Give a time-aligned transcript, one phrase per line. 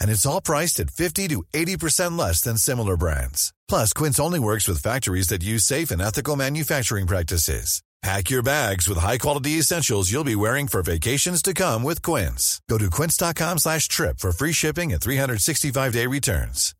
[0.00, 3.52] And it's all priced at 50 to 80% less than similar brands.
[3.68, 7.82] Plus, Quince only works with factories that use safe and ethical manufacturing practices.
[8.02, 12.60] Pack your bags with high-quality essentials you'll be wearing for vacations to come with Quince.
[12.68, 16.74] Go to quince.com slash trip for free shipping and 365-day returns.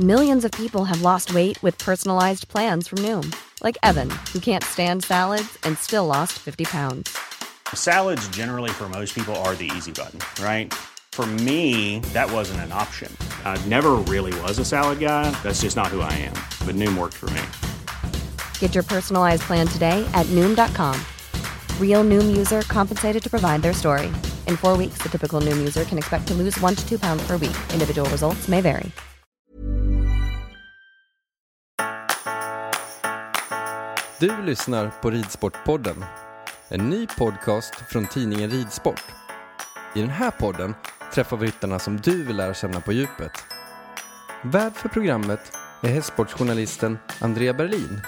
[0.00, 4.64] Millions of people have lost weight with personalized plans from Noom, like Evan, who can't
[4.64, 7.16] stand salads and still lost 50 pounds.
[7.74, 10.72] Salads generally for most people are the easy button, right?
[11.16, 13.10] For me, that wasn't an option.
[13.42, 15.30] I never really was a salad guy.
[15.42, 16.34] That's just not who I am.
[16.66, 17.40] But Noom worked for me.
[18.60, 21.00] Get your personalized plan today at Noom.com.
[21.80, 24.08] Real Noom user compensated to provide their story.
[24.46, 27.26] In four weeks, the typical Noom user can expect to lose one to two pounds
[27.26, 27.56] per week.
[27.72, 28.92] Individual results may vary.
[34.20, 36.04] Du lyssnar på Ridsportpodden,
[36.68, 39.04] en ny podcast från tidningen Ridsport.
[39.94, 40.74] I den här podden
[41.12, 43.32] träffar vi ryttarna som du vill lära känna på djupet.
[44.42, 48.00] Värd för programmet är hästsportsjournalisten Andrea Berlin.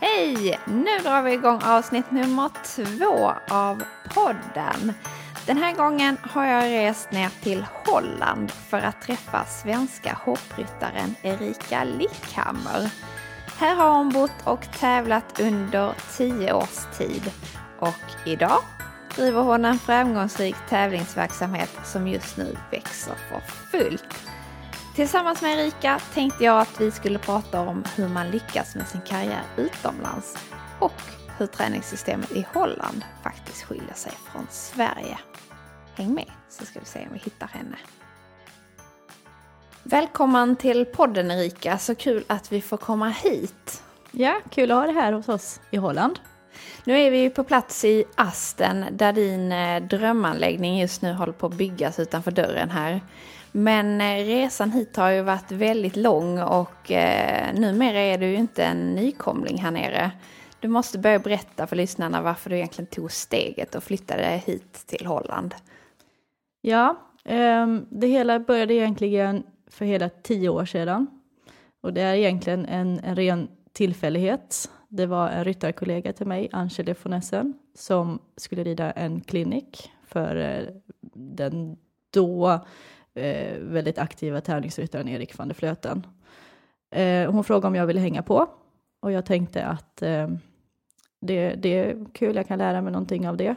[0.00, 0.60] Hej!
[0.66, 3.82] Nu drar vi igång avsnitt nummer två av
[4.14, 4.92] podden.
[5.46, 11.84] Den här gången har jag rest ner till Holland för att träffa svenska hoppryttaren Erika
[11.84, 12.90] Lickhammer.
[13.58, 17.30] Här har hon bott och tävlat under tio års tid
[17.78, 18.62] och idag
[19.16, 24.28] driver hon en framgångsrik tävlingsverksamhet som just nu växer för fullt.
[24.94, 29.00] Tillsammans med Erika tänkte jag att vi skulle prata om hur man lyckas med sin
[29.00, 30.38] karriär utomlands
[30.78, 31.02] och
[31.38, 35.18] hur träningssystemet i Holland faktiskt skiljer sig från Sverige.
[35.94, 37.76] Häng med så ska vi se om vi hittar henne.
[39.82, 43.82] Välkommen till podden Erika, så kul att vi får komma hit.
[44.10, 46.18] Ja, kul att ha det här hos oss i Holland.
[46.84, 51.46] Nu är vi på plats i Asten där din eh, drömanläggning just nu håller på
[51.46, 53.00] att byggas utanför dörren här.
[53.52, 58.36] Men eh, resan hit har ju varit väldigt lång och eh, numera är du ju
[58.36, 60.10] inte en nykomling här nere.
[60.60, 65.06] Du måste börja berätta för lyssnarna varför du egentligen tog steget och flyttade hit till
[65.06, 65.54] Holland.
[66.60, 71.06] Ja, ehm, det hela började egentligen för hela tio år sedan.
[71.82, 74.70] Och det är egentligen en, en ren tillfällighet.
[74.94, 80.36] Det var en ryttarkollega till mig, Angele von Essen, som skulle rida en klinik för
[80.36, 80.68] eh,
[81.14, 81.76] den
[82.10, 82.60] då
[83.14, 86.06] eh, väldigt aktiva tävlingsryttaren Erik van der Flöten.
[86.94, 88.48] Eh, hon frågade om jag ville hänga på
[89.00, 90.28] och jag tänkte att eh,
[91.20, 93.56] det, det är kul, jag kan lära mig någonting av det.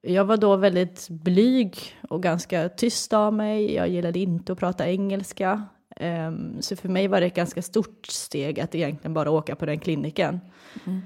[0.00, 1.76] Jag var då väldigt blyg
[2.08, 3.74] och ganska tyst av mig.
[3.74, 5.64] Jag gillade inte att prata engelska.
[6.00, 9.66] Um, så för mig var det ett ganska stort steg att egentligen bara åka på
[9.66, 10.40] den kliniken.
[10.86, 11.00] Mm.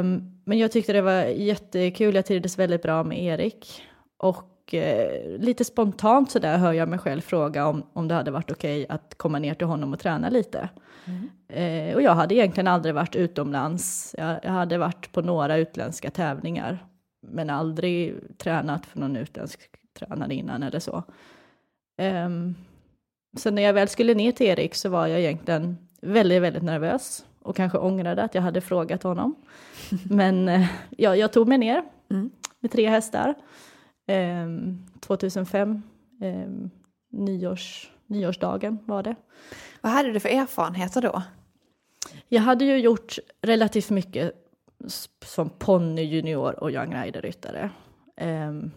[0.00, 2.14] Um, men jag tyckte det var jättekul.
[2.14, 3.82] Jag trivdes väldigt bra med Erik.
[4.16, 8.30] Och uh, lite spontant så där hör jag mig själv fråga om, om det hade
[8.30, 10.68] varit okej okay att komma ner till honom och träna lite.
[11.04, 11.88] Mm.
[11.88, 14.14] Uh, och jag hade egentligen aldrig varit utomlands.
[14.18, 16.86] Jag, jag hade varit på några utländska tävlingar
[17.22, 19.60] men aldrig tränat för någon utländsk
[19.98, 21.02] tränare innan eller så.
[21.98, 22.54] Um,
[23.36, 27.24] så när jag väl skulle ner till Erik så var jag egentligen väldigt, väldigt nervös
[27.42, 29.36] och kanske ångrade att jag hade frågat honom.
[30.10, 32.30] Men uh, ja, jag tog mig ner mm.
[32.60, 33.34] med tre hästar.
[34.08, 35.82] Um, 2005,
[36.20, 36.70] um,
[37.10, 39.14] nyårs, nyårsdagen var det.
[39.80, 41.22] Vad hade du för erfarenheter då?
[42.28, 44.32] Jag hade ju gjort relativt mycket
[45.24, 47.70] som ponny, junior och young rider-ryttare.
[48.20, 48.70] Um,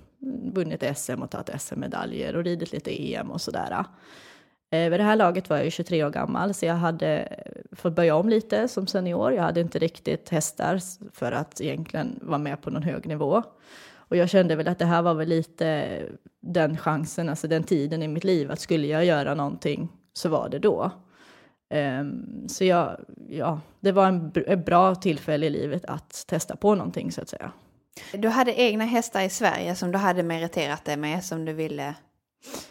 [0.54, 3.86] vunnit SM och tagit SM-medaljer och ridit lite EM och sådär.
[4.72, 7.96] Eh, vid det här laget var jag 23 år gammal så jag hade eh, fått
[7.96, 9.34] börja om lite som senior.
[9.34, 10.80] Jag hade inte riktigt hästar
[11.14, 13.44] för att egentligen vara med på någon hög nivå.
[14.10, 16.00] Och jag kände väl att det här var väl lite
[16.42, 20.50] den chansen, alltså den tiden i mitt liv att skulle jag göra någonting så var
[20.50, 20.92] det då.
[21.74, 22.98] Um, så jag,
[23.30, 27.30] ja, det var en, ett bra tillfälle i livet att testa på någonting så att
[27.30, 27.52] säga.
[28.14, 31.96] Du hade egna hästar i Sverige som du hade meriterat dig med som du ville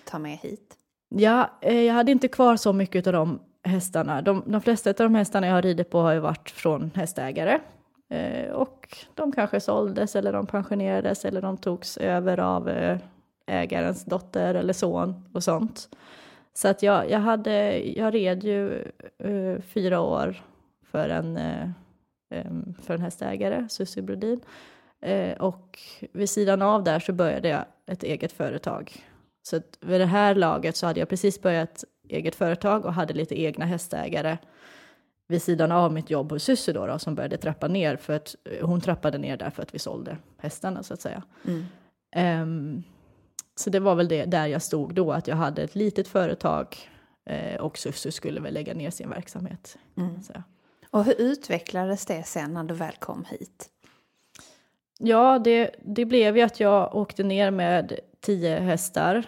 [0.04, 0.77] ta med hit?
[1.08, 4.22] Ja, eh, jag hade inte kvar så mycket av de hästarna.
[4.22, 7.60] De, de flesta av de hästarna jag har ridit på har ju varit från hästägare.
[8.10, 12.98] Eh, och de kanske såldes eller de pensionerades eller de togs över av eh,
[13.46, 15.88] ägarens dotter eller son och sånt.
[16.54, 18.84] Så att jag, jag, hade, jag red ju
[19.18, 20.42] eh, fyra år
[20.82, 21.68] för en, eh,
[22.82, 24.40] för en hästägare, Susie Brodin.
[25.00, 25.78] Eh, och
[26.12, 28.92] vid sidan av där så började jag ett eget företag.
[29.48, 33.14] Så att vid det här laget så hade jag precis börjat eget företag och hade
[33.14, 34.38] lite egna hästägare
[35.28, 38.34] vid sidan av mitt jobb hos Susie då, då, som började trappa ner för att
[38.62, 41.22] hon trappade ner därför att vi sålde hästarna så att säga.
[41.44, 42.42] Mm.
[42.42, 42.82] Um,
[43.56, 46.76] så det var väl det där jag stod då, att jag hade ett litet företag
[47.26, 49.78] eh, och Susu skulle väl lägga ner sin verksamhet.
[49.96, 50.20] Mm.
[50.90, 53.68] Och hur utvecklades det sen när du väl kom hit?
[54.98, 59.24] Ja, det, det blev ju att jag åkte ner med tio hästar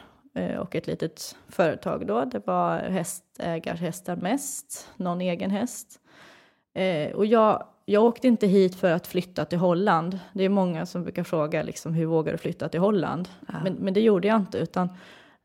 [0.60, 2.24] och ett litet företag då.
[2.24, 6.00] Det var hästägarhästar mest, någon egen häst.
[6.74, 10.18] Eh, och jag jag åkte inte hit för att flytta till Holland.
[10.32, 13.28] Det är många som brukar fråga liksom, hur vågar du flytta till Holland?
[13.48, 13.54] Ja.
[13.64, 14.88] Men, men, det gjorde jag inte, utan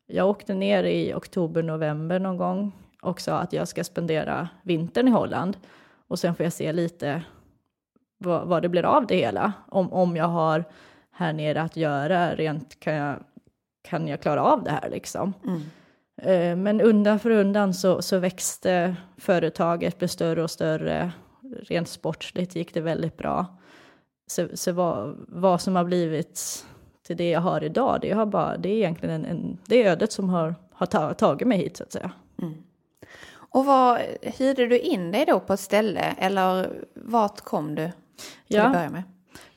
[0.07, 2.71] jag åkte ner i oktober, november någon gång
[3.01, 5.57] och sa att jag ska spendera vintern i Holland
[6.07, 7.23] och sen får jag se lite
[8.17, 9.53] vad, vad det blir av det hela.
[9.67, 10.63] Om, om jag har
[11.11, 13.19] här nere att göra, rent kan jag,
[13.85, 15.33] kan jag klara av det här liksom.
[15.43, 15.61] Mm.
[16.17, 21.11] Eh, men undan för undan så, så växte företaget, blev större och större
[21.61, 23.45] rent sportsligt gick det väldigt bra.
[24.27, 26.65] Så, så vad, vad som har blivit
[27.07, 29.91] till det jag har idag, det, har bara, det är egentligen en, en, det är
[29.91, 32.11] ödet som har, har tagit mig hit så att säga.
[32.41, 32.53] Mm.
[33.33, 37.91] Och vad, hyrde du in dig då på ett ställe eller vart kom du till
[38.47, 39.03] ja, att börja med?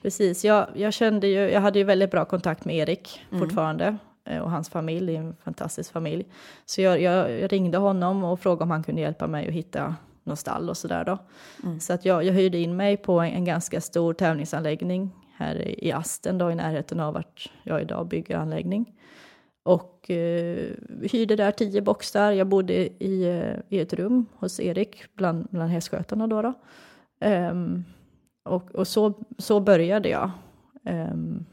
[0.03, 3.41] Precis, jag, jag kände ju, jag hade ju väldigt bra kontakt med Erik mm.
[3.41, 3.97] fortfarande
[4.43, 6.27] och hans familj, en fantastisk familj.
[6.67, 9.95] Så jag, jag, ringde honom och frågade om han kunde hjälpa mig att hitta
[10.25, 11.19] något stall och sådär då.
[11.65, 11.81] Mm.
[11.81, 15.93] Så att jag, jag hyrde in mig på en, en, ganska stor tävlingsanläggning här i
[15.93, 18.95] Asten då i närheten av vart jag idag bygger anläggning.
[19.63, 20.71] Och eh,
[21.03, 22.33] hyrde där tio boxar.
[22.33, 26.43] Jag bodde i, eh, i ett rum hos Erik bland, bland hästskötarna då.
[26.43, 26.55] då.
[27.27, 27.85] Um,
[28.45, 30.31] och och så, så började jag.
[30.85, 31.47] Um,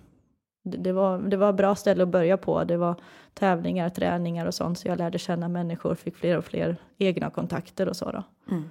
[0.65, 2.63] det, var, det var ett bra ställe att börja på.
[2.63, 2.95] Det var
[3.33, 4.79] tävlingar, träningar och sånt.
[4.79, 8.11] Så jag lärde känna människor, fick fler och fler egna kontakter och så.
[8.11, 8.23] Då.
[8.51, 8.63] Mm.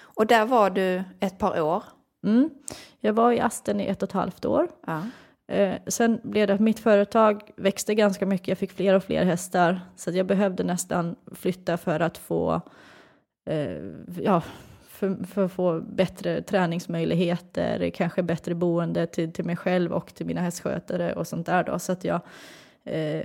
[0.00, 1.82] Och där var du ett par år?
[2.26, 2.50] Mm.
[3.00, 4.68] Jag var i Asten i ett och ett halvt år.
[4.86, 5.02] Ja.
[5.50, 8.48] Eh, sen blev det att mitt företag växte ganska mycket.
[8.48, 9.80] Jag fick fler och fler hästar.
[9.96, 12.60] Så jag behövde nästan flytta för att få
[13.50, 13.76] eh,
[14.22, 14.42] ja,
[15.00, 20.26] för, för, att få bättre träningsmöjligheter, kanske bättre boende till, till mig själv och till
[20.26, 21.78] mina hästskötare och sånt där då.
[21.78, 22.20] Så att jag,
[22.84, 23.24] eh,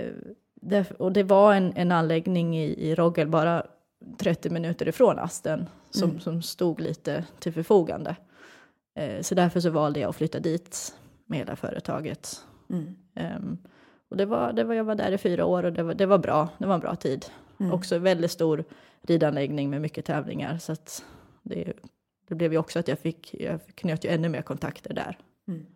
[0.54, 3.66] det, och det var en, en anläggning i, i Rogel bara
[4.18, 6.20] 30 minuter ifrån Asten som, mm.
[6.20, 8.16] som stod lite till förfogande.
[8.94, 10.94] Eh, så därför så valde jag att flytta dit
[11.26, 12.44] med hela företaget.
[12.70, 12.96] Mm.
[13.36, 13.58] Um,
[14.10, 16.06] och det var, det var, jag var där i fyra år och det var, det
[16.06, 16.48] var bra.
[16.58, 17.26] Det var en bra tid.
[17.60, 17.72] Mm.
[17.72, 18.64] Också väldigt stor
[19.02, 20.58] ridanläggning med mycket tävlingar.
[20.58, 21.04] Så att
[21.48, 21.72] det,
[22.28, 25.18] det blev ju också att jag fick, jag knöt ju ännu mer kontakter där.
[25.48, 25.66] Mm.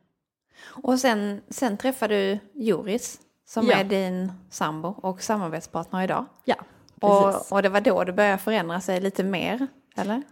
[0.64, 3.76] Och sen, sen träffade du Joris som ja.
[3.76, 6.26] är din sambo och samarbetspartner idag.
[6.44, 6.56] Ja,
[7.00, 7.50] precis.
[7.50, 10.22] Och, och det var då det började förändra sig lite mer, eller?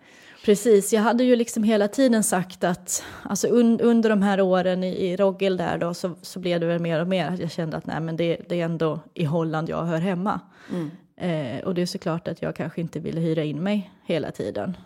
[0.45, 4.85] Precis, jag hade ju liksom hela tiden sagt att alltså un, under de här åren
[4.85, 7.51] i, i Roggel där då så, så blev det väl mer och mer att jag
[7.51, 10.41] kände att nej men det, det är ändå i Holland jag hör hemma.
[10.71, 10.91] Mm.
[11.17, 14.77] Eh, och det är såklart att jag kanske inte ville hyra in mig hela tiden.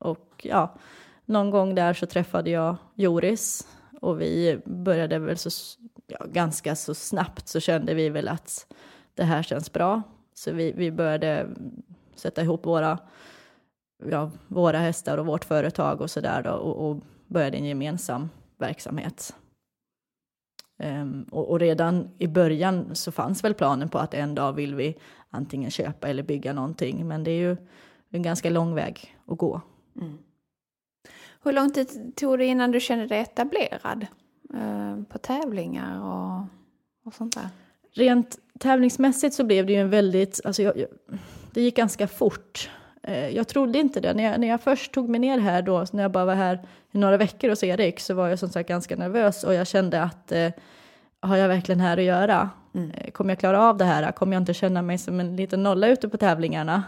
[0.00, 0.74] Och ja,
[1.24, 3.68] någon gång där så träffade jag Joris
[4.00, 5.50] och vi började väl så,
[6.06, 8.66] ja, ganska så snabbt så kände vi väl att
[9.14, 10.02] det här känns bra.
[10.34, 11.46] Så vi, vi började
[12.14, 12.98] sätta ihop våra,
[14.10, 18.28] ja, våra hästar och vårt företag och sådär och, och började en gemensam
[18.58, 19.34] verksamhet.
[20.82, 24.74] Um, och, och, redan i början så fanns väl planen på att en dag vill
[24.74, 24.96] vi
[25.30, 27.56] antingen köpa eller bygga någonting, men det är ju
[28.10, 29.60] en ganska lång väg att gå.
[29.96, 30.18] Mm.
[31.42, 34.06] Hur lång tid tog det innan du kände dig etablerad
[34.54, 36.46] eh, på tävlingar och,
[37.04, 37.48] och sånt där?
[37.92, 40.88] Rent tävlingsmässigt så blev det ju en väldigt, alltså jag, jag,
[41.52, 42.70] det gick ganska fort.
[43.02, 44.14] Eh, jag trodde inte det.
[44.14, 46.66] När jag, när jag först tog mig ner här då, när jag bara var här
[46.90, 50.02] i några veckor hos Erik, så var jag som sagt ganska nervös och jag kände
[50.02, 50.50] att eh,
[51.20, 52.50] har jag verkligen här att göra?
[52.74, 54.12] Eh, Kommer jag klara av det här?
[54.12, 56.82] Kommer jag inte känna mig som en liten nolla ute på tävlingarna?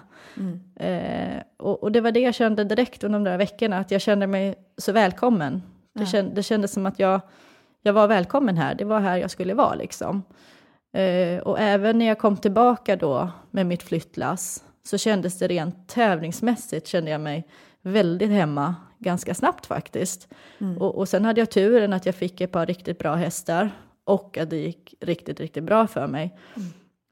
[0.77, 4.01] Eh, och, och det var det jag kände direkt under de där veckorna, att jag
[4.01, 5.63] kände mig så välkommen.
[5.95, 7.21] Det, känd, det kändes som att jag,
[7.83, 10.23] jag var välkommen här, det var här jag skulle vara liksom.
[10.93, 15.89] Eh, och även när jag kom tillbaka då med mitt flyttlass så kändes det rent
[15.89, 17.47] tävlingsmässigt, kände jag mig
[17.83, 20.29] väldigt hemma ganska snabbt faktiskt.
[20.79, 23.71] Och, och sen hade jag turen att jag fick ett par riktigt bra hästar
[24.13, 26.37] och att det gick riktigt, riktigt bra för mig.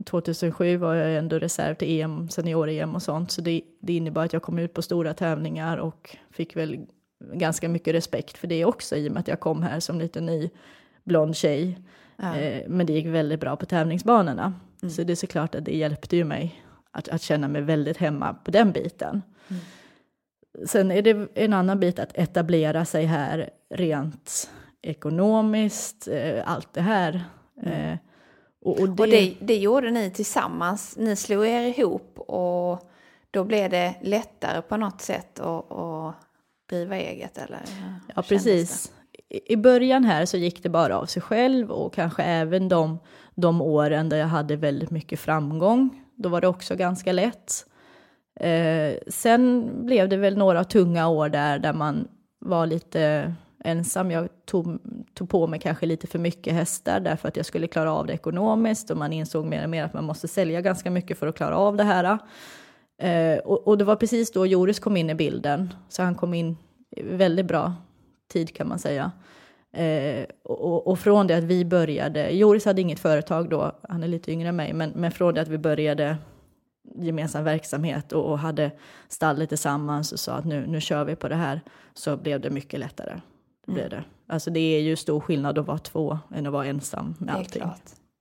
[0.06, 4.32] 2007 var jag ändå reserv till EM, senior-EM och sånt, så det, det innebar att
[4.32, 6.86] jag kom ut på stora tävlingar och fick väl
[7.32, 10.20] ganska mycket respekt för det också i och med att jag kom här som lite
[10.20, 10.50] ny
[11.04, 11.78] blond tjej.
[12.18, 14.54] Eh, men det gick väldigt bra på tävlingsbanorna.
[14.90, 18.34] Så det är såklart att det hjälpte ju mig att, att känna mig väldigt hemma
[18.44, 19.22] på den biten.
[20.66, 24.50] Sen är det en annan bit att etablera sig här rent
[24.82, 27.24] ekonomiskt, eh, allt det här.
[27.62, 27.96] Eh,
[28.64, 30.96] och, och det, Och det, det gjorde ni tillsammans.
[30.96, 32.90] Ni slog er ihop och
[33.30, 36.14] då blev det lättare på något sätt att, att
[36.70, 37.60] driva eget eller?
[38.14, 38.86] Ja, precis.
[38.86, 39.00] I
[39.46, 42.98] i början här så gick det bara av sig själv och kanske även de,
[43.34, 46.04] de åren där jag hade väldigt mycket framgång.
[46.14, 47.66] Då var det också ganska lätt.
[48.40, 52.08] Eh, sen blev det väl några tunga år där, där man
[52.38, 53.34] var lite
[53.64, 54.10] ensam.
[54.10, 54.78] Jag tog,
[55.14, 58.12] tog på mig kanske lite för mycket hästar därför att jag skulle klara av det
[58.12, 61.36] ekonomiskt och man insåg mer och mer att man måste sälja ganska mycket för att
[61.36, 62.18] klara av det här.
[63.02, 66.34] Eh, och, och det var precis då Joris kom in i bilden, så han kom
[66.34, 66.56] in
[66.90, 67.74] i väldigt bra
[68.32, 69.12] tid kan man säga.
[69.72, 74.08] Eh, och, och från det att vi började, Joris hade inget företag då, han är
[74.08, 76.16] lite yngre än mig, men, men från det att vi började
[76.94, 78.70] gemensam verksamhet och, och hade
[79.08, 81.60] stallet tillsammans och sa att nu, nu kör vi på det här,
[81.94, 83.20] så blev det mycket lättare.
[83.70, 84.04] Det blev det.
[84.26, 87.62] Alltså det är ju stor skillnad att vara två än att vara ensam med allting.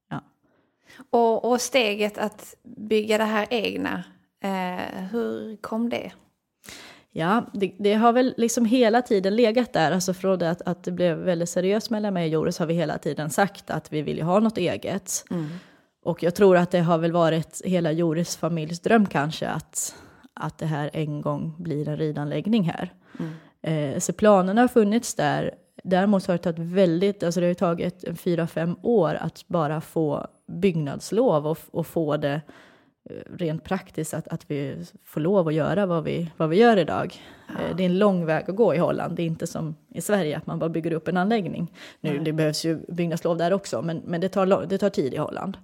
[0.09, 0.21] Ja.
[1.09, 4.03] Och, och steget att bygga det här egna,
[4.43, 6.11] eh, hur kom det?
[7.11, 9.91] Ja, det, det har väl liksom hela tiden legat där.
[9.91, 12.73] Alltså från det att, att det blev väldigt seriöst mellan mig och Joris har vi
[12.73, 15.25] hela tiden sagt att vi vill ju ha något eget.
[16.03, 19.95] Och jag tror att det har väl varit hela Joris familjs dröm kanske att,
[20.33, 22.93] att det här en gång blir en ridanläggning här.
[23.61, 25.51] Eh, så planerna har funnits där.
[25.83, 30.27] Däremot har det tagit väldigt, alltså det har tagit fyra, fem år att bara få
[30.47, 32.41] byggnadslov och, och få det
[33.09, 36.77] eh, rent praktiskt att, att vi får lov att göra vad vi, vad vi gör
[36.77, 37.15] idag.
[37.49, 39.15] Eh, Det är en lång väg att gå i Holland.
[39.15, 41.73] Det är inte som i Sverige att man bara bygger upp en anläggning.
[42.01, 45.17] Nu, det behövs ju byggnadslov där också, men, men det, tar, det tar tid i
[45.17, 45.57] Holland.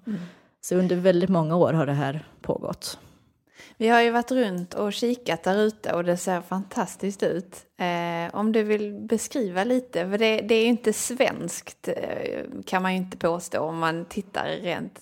[0.62, 3.00] Så under väldigt många år har det här pågått.
[3.78, 7.56] Vi har ju varit runt och kikat där ute och det ser fantastiskt ut.
[7.78, 12.82] Eh, om du vill beskriva lite, för det, det är ju inte svenskt eh, kan
[12.82, 15.00] man ju inte påstå om man tittar rent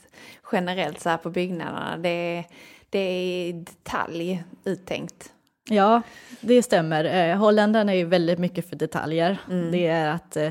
[0.52, 1.98] generellt så här på byggnaderna.
[1.98, 2.44] Det,
[2.90, 5.30] det är i detalj uttänkt.
[5.70, 6.02] Ja,
[6.42, 7.30] det stämmer.
[7.30, 9.38] Eh, Holländarna är ju väldigt mycket för detaljer.
[9.72, 10.50] Det är att eh,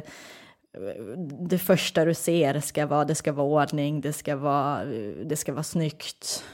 [1.48, 4.84] det första du ser ska vara, det ska vara ordning, det ska vara,
[5.24, 6.44] det ska vara snyggt,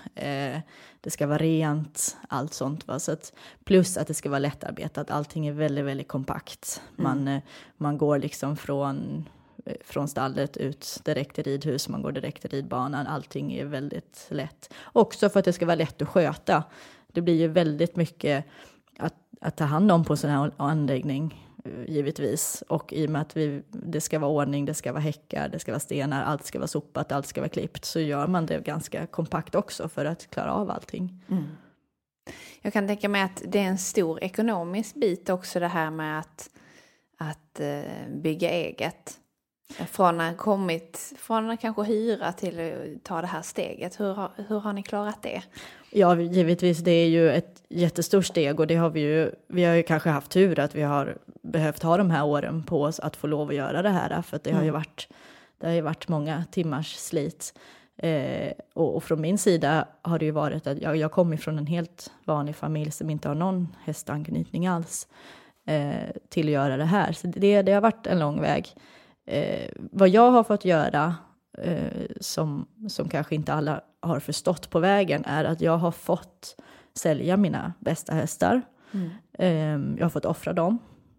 [1.00, 2.88] det ska vara rent, allt sånt.
[2.88, 2.98] Va?
[2.98, 3.32] Så att,
[3.64, 6.82] plus att det ska vara lättarbetat, allting är väldigt, väldigt kompakt.
[6.96, 7.42] Man, eh,
[7.76, 9.28] man går liksom från,
[9.64, 14.26] eh, från stallet ut direkt till ridhus, man går direkt till ridbanan, allting är väldigt
[14.30, 14.74] lätt.
[14.84, 16.64] Också för att det ska vara lätt att sköta.
[17.12, 18.44] Det blir ju väldigt mycket
[18.98, 22.62] att, att ta hand om på en sån här anläggning Eh, givetvis.
[22.68, 25.58] Och i och med att vi, det ska vara ordning, det ska vara häckar, det
[25.58, 28.64] ska vara stenar, allt ska vara sopat, allt ska vara klippt, så gör man det
[28.64, 31.24] ganska kompakt också för att klara av allting.
[31.28, 31.44] Mm.
[32.62, 36.18] Jag kan tänka mig att det är en stor ekonomisk bit också det här med
[36.18, 36.50] att,
[37.18, 37.82] att eh,
[38.22, 39.18] bygga eget.
[39.68, 44.00] Från att kommit, från att kanske hyra till att ta det här steget.
[44.00, 45.42] Hur har, hur har ni klarat det?
[45.90, 49.74] Ja, givetvis, det är ju ett jättestort steg och det har vi ju, vi har
[49.74, 53.16] ju kanske haft tur att vi har behövt ha de här åren på oss att
[53.16, 55.08] få lov att göra det här, för att det har ju varit,
[55.58, 57.54] det har ju varit många timmars slit.
[57.96, 61.58] Eh, och, och från min sida har det ju varit att jag, jag kommer från
[61.58, 65.08] en helt vanlig familj som inte har någon hästanknytning alls
[65.64, 65.92] eh,
[66.28, 67.12] till att göra det här.
[67.12, 68.74] Så det, det har varit en lång väg.
[69.28, 71.14] Eh, vad jag har fått göra,
[71.58, 76.56] eh, som, som kanske inte alla har förstått på vägen, är att jag har fått
[76.94, 78.62] sälja mina bästa hästar.
[79.38, 80.78] Eh, jag har fått offra dem.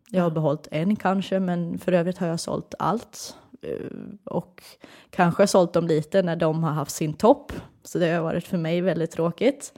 [0.10, 3.36] Jag har behållit en kanske, men för övrigt har jag sålt allt.
[3.62, 3.86] Eh,
[4.24, 4.64] och
[5.10, 7.54] kanske sålt dem lite när de har haft sin topp.
[7.84, 9.74] Så det har varit för mig väldigt tråkigt.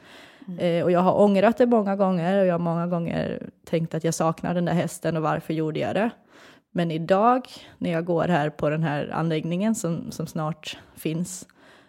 [0.59, 4.03] Eh, och jag har ångrat det många gånger och jag har många gånger tänkt att
[4.03, 6.09] jag saknar den där hästen och varför gjorde jag det?
[6.71, 7.47] Men idag
[7.77, 11.47] när jag går här på den här anläggningen som, som snart finns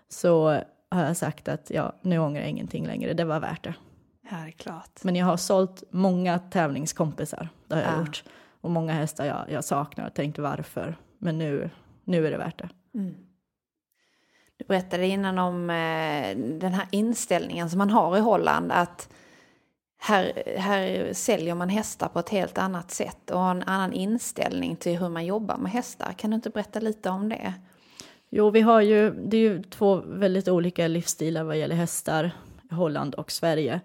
[0.08, 0.48] så
[0.90, 3.74] har jag sagt att ja, nu ångrar jag ingenting längre, det var värt det.
[4.30, 5.00] Ja, det är klart.
[5.04, 7.98] Men jag har sålt många tävlingskompisar, det har jag Ja.
[7.98, 8.24] gjort.
[8.60, 10.96] Och många hästar jag, jag saknar och tänkt varför.
[11.18, 11.70] Men nu,
[12.04, 12.68] nu är det värt det.
[14.56, 19.08] Du berättade innan om eh, den här inställningen som man har i Holland att
[20.04, 24.76] här, här säljer man hästar på ett helt annat sätt och har en annan inställning
[24.76, 26.12] till hur man jobbar med hästar.
[26.12, 27.54] Kan du inte berätta lite om det?
[28.30, 32.30] Jo, vi har ju, det är ju två väldigt olika livsstilar vad gäller hästar
[32.70, 33.80] i Holland och Sverige.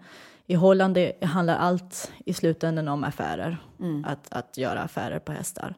[0.46, 3.58] I Holland handlar allt i slutändan om affärer,
[4.06, 5.76] att, att göra affärer på hästar.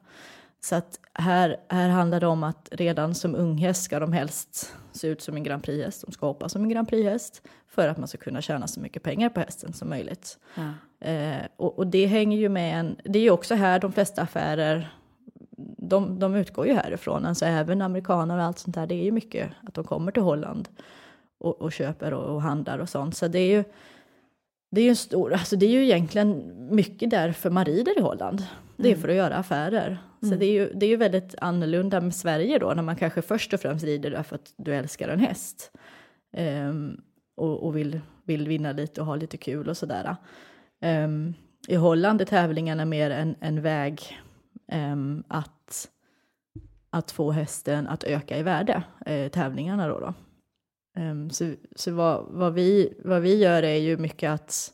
[0.62, 5.08] Så att här, här handlar det om att redan som unghäst ska de helst se
[5.08, 6.04] ut som en Grand Prix-häst.
[6.06, 9.04] De ska hoppa som en Grand Prix-häst för att man ska kunna tjäna så mycket
[9.04, 10.38] pengar på hästen som möjligt.
[11.00, 14.22] Eh, och, och det hänger ju med en, det är ju också här de flesta
[14.22, 14.90] affärer
[15.78, 19.12] de, de utgår ju härifrån, alltså även amerikaner och allt sånt där, det är ju
[19.12, 20.70] mycket att de kommer till Holland
[21.40, 23.16] och, och köper och, och handlar och sånt.
[23.16, 23.64] Så det är ju,
[24.72, 28.02] det är ju en stor, alltså det är ju egentligen mycket därför man rider i
[28.02, 28.44] Holland.
[28.78, 29.98] Det är för att göra affärer.
[30.22, 33.22] Så det är, ju, det är ju väldigt annorlunda med Sverige då, när man kanske
[33.22, 35.72] först och främst rider därför att du älskar en häst.
[36.34, 37.02] Ehm,
[37.40, 40.16] och och vill, vill vinna lite och ha lite kul och sådär.
[40.82, 41.34] Um,
[41.68, 44.20] I Holland är tävlingarna mer en, en väg
[44.72, 45.90] um, att,
[46.90, 50.00] att få hästen att öka i värde, eh, tävlingarna då.
[50.00, 50.14] då.
[51.02, 54.72] Um, så så vad, vad, vi, vad vi gör är ju mycket att,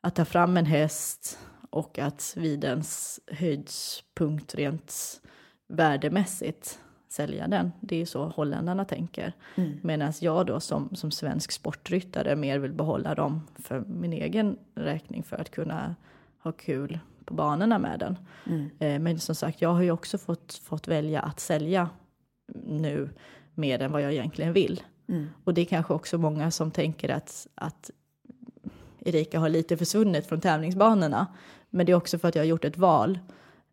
[0.00, 1.38] att ta fram en häst
[1.70, 5.20] och att vid dens höjdpunkt rent
[5.68, 6.80] värdemässigt
[7.12, 7.72] sälja den.
[7.80, 9.32] Det är ju så holländarna tänker.
[9.82, 15.22] Medan jag då som, som svensk sportryttare mer vill behålla dem för min egen räkning
[15.22, 15.94] för att kunna
[16.42, 18.16] ha kul på banorna med den.
[18.78, 21.88] Eh, men som sagt, jag har ju också fått, fått välja att sälja
[22.66, 23.08] nu
[23.54, 24.82] mer än vad jag egentligen vill.
[25.44, 27.90] Och det är kanske också många som tänker att, att
[28.98, 31.26] Erika har lite försvunnit från tävlingsbanorna.
[31.70, 33.18] Men det är också för att jag har gjort ett val.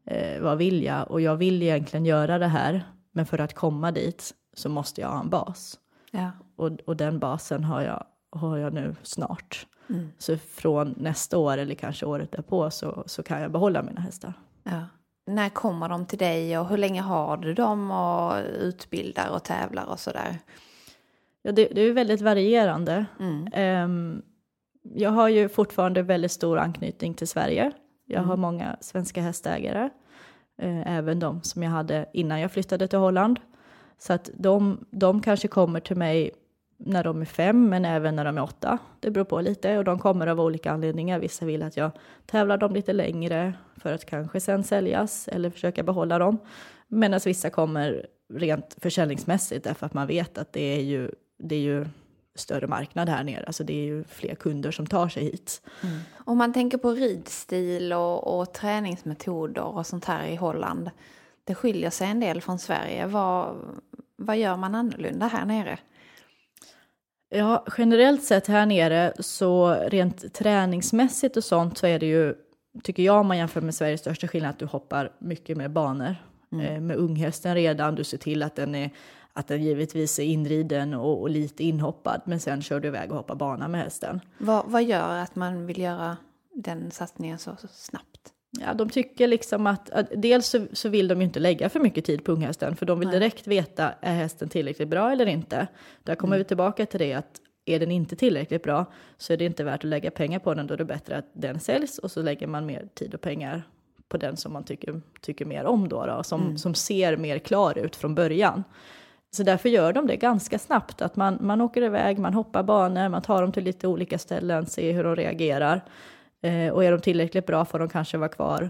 [0.05, 1.11] Eh, vad vill jag?
[1.11, 2.83] Och jag vill egentligen göra det här.
[3.17, 5.79] Men för att komma dit så måste jag ha en bas.
[6.11, 6.31] Ja.
[6.55, 9.67] Och, och den basen har jag, har jag nu snart.
[10.17, 14.33] Så från nästa år eller kanske året därpå så, så kan jag behålla mina hästar.
[14.63, 14.85] Ja.
[15.27, 19.85] När kommer de till dig och hur länge har du dem och utbildar och tävlar
[19.85, 20.37] och sådär?
[21.41, 23.05] Ja, det, det är väldigt varierande.
[23.53, 24.21] Ehm,
[24.81, 27.71] jag har ju fortfarande väldigt stor anknytning till Sverige.
[28.05, 29.89] Jag har många svenska hästägare,
[30.57, 33.39] Eh, även de som jag hade innan jag flyttade till Holland.
[33.97, 36.31] Så att de, de kanske kommer till mig
[36.77, 38.77] när de är fem, men även när de är åtta.
[38.99, 41.19] Det beror på lite och de kommer av olika anledningar.
[41.19, 41.91] Vissa vill att jag
[42.25, 46.37] tävlar dem lite längre för att kanske sen säljas eller försöka behålla dem.
[46.87, 51.59] Medan vissa kommer rent försäljningsmässigt därför att man vet att det är ju, det är
[51.59, 51.85] ju
[52.39, 53.43] större marknad här nere.
[53.47, 55.61] Alltså det är ju fler kunder som tar sig hit.
[56.25, 60.89] Om man tänker på ridstil och, och träningsmetoder och sånt här i Holland.
[61.43, 63.07] Det skiljer sig en del från Sverige.
[63.07, 63.55] Vad,
[64.15, 65.79] vad gör man annorlunda här nere?
[67.29, 72.35] Ja, generellt sett här nere så rent träningsmässigt och sånt så är det ju,
[72.83, 76.15] tycker jag om man jämför med Sveriges största skillnad, att du hoppar mycket mer banor.
[76.51, 78.89] Eh, med unghästen redan, du ser till att den är
[79.37, 83.17] att den givetvis är inriden och, och lite inhoppad, men sen kör du iväg och
[83.17, 84.21] hoppar bana med hästen.
[84.37, 86.17] Vad, vad gör att man vill göra
[86.53, 88.33] den satsningen så, så snabbt?
[88.59, 91.79] Ja, de tycker liksom att, att dels så, så vill de ju inte lägga för
[91.79, 95.67] mycket tid på unghästen, för de vill direkt veta, är hästen tillräckligt bra eller inte?
[96.03, 98.85] Där kommer vi tillbaka till det att är den inte tillräckligt bra
[99.17, 101.29] så är det inte värt att lägga pengar på den, då är det bättre att
[101.33, 103.63] den säljs och så lägger man mer tid och pengar
[104.09, 107.77] på den som man tycker, tycker mer om då, då som, som ser mer klar
[107.77, 108.63] ut från början.
[109.31, 113.09] Så därför gör de det ganska snabbt, att man, man åker iväg, man hoppar banor,
[113.09, 115.85] man tar dem till lite olika ställen, ser hur de reagerar.
[116.41, 118.69] Eh, och är de tillräckligt bra får de kanske vara kvar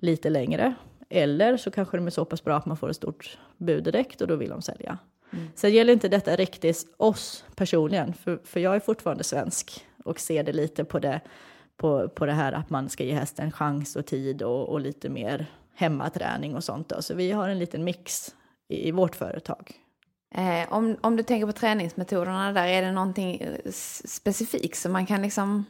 [0.00, 0.74] lite längre.
[1.08, 4.20] Eller så kanske de är så pass bra att man får ett stort bud direkt
[4.20, 4.98] och då vill de sälja.
[5.54, 10.44] Sen gäller inte detta riktigt oss personligen, för, för jag är fortfarande svensk och ser
[10.44, 11.20] det lite på det,
[11.76, 15.08] på, på det här att man ska ge hästen chans och tid och, och lite
[15.08, 16.88] mer hemmaträning och sånt.
[16.88, 17.02] Då.
[17.02, 18.34] Så vi har en liten mix
[18.68, 19.85] i, i vårt företag.
[20.36, 23.72] Eh, om, om du tänker på träningsmetoderna där, är det någonting eh,
[24.04, 25.64] specifikt som man kan liksom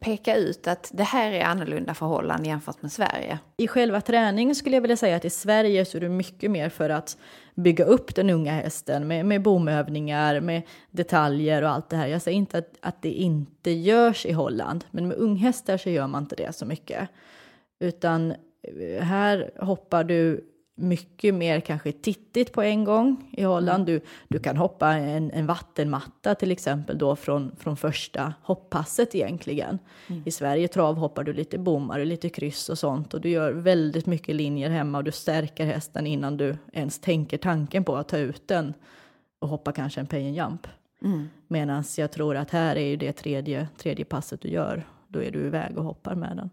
[0.00, 3.38] peka ut att det här är annorlunda förhållanden jämfört med Sverige?
[3.56, 6.68] I själva träningen skulle jag vilja säga att i Sverige så är det mycket mer
[6.68, 7.16] för att
[7.54, 12.06] bygga upp den unga hästen med, med bomövningar, med detaljer och allt det här.
[12.06, 16.06] Jag säger inte att, att det inte görs i Holland, men med unghästar så gör
[16.06, 17.08] man inte det så mycket.
[17.78, 20.44] Utan eh, här hoppar du
[20.78, 23.86] mycket mer kanske tittigt på en gång i Holland.
[23.86, 29.78] Du, du kan hoppa en, en vattenmatta till exempel då från, från första hopppasset egentligen.
[30.06, 30.22] Mm.
[30.26, 34.06] I Sverige travhoppar du lite bommar och lite kryss och sånt och du gör väldigt
[34.06, 38.18] mycket linjer hemma och du stärker hästen innan du ens tänker tanken på att ta
[38.18, 38.74] ut den
[39.38, 40.66] och hoppa kanske en pay and jump.
[41.02, 41.28] Mm.
[41.48, 45.30] Medan jag tror att här är ju det tredje, tredje passet du gör, då är
[45.30, 46.50] du iväg och hoppar med den.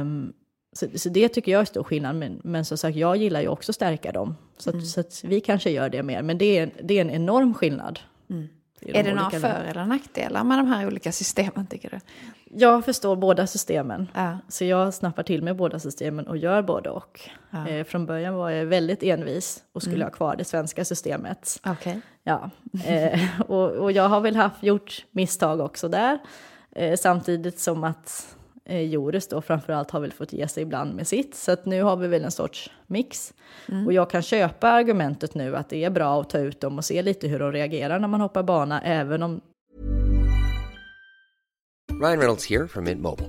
[0.00, 0.32] Um,
[0.74, 3.48] så, så, det tycker jag är stor skillnad, men, men som sagt, jag gillar ju
[3.48, 4.36] också att stärka dem.
[4.58, 4.86] Så, att, mm.
[4.86, 8.00] så att vi kanske gör det mer, men det är, det är en enorm skillnad.
[8.30, 8.48] Mm.
[8.86, 12.00] Är det några för eller nackdelar med de här olika systemen, tycker du?
[12.56, 14.38] Jag förstår båda systemen, ja.
[14.48, 17.20] så jag snappar till med båda systemen och gör både och.
[17.50, 17.68] Ja.
[17.68, 20.06] Eh, från början var jag väldigt envis och skulle mm.
[20.06, 21.60] ha kvar det svenska systemet.
[21.64, 22.00] Okay.
[22.22, 22.50] Ja,
[22.86, 26.18] eh, och, och, jag har väl haft, gjort misstag också där,
[26.72, 31.06] eh, samtidigt som att eh, Joris då framförallt har väl fått ge sig ibland med
[31.06, 31.34] sitt.
[31.34, 33.34] Så att nu har vi väl en sorts mix.
[33.68, 33.86] Mm.
[33.86, 36.84] Och jag kan köpa argumentet nu att det är bra att ta ut dem och
[36.84, 39.40] se lite hur de reagerar när man hoppar bana, även om...
[42.02, 43.28] Ryan Reynolds här från Mint Mobile.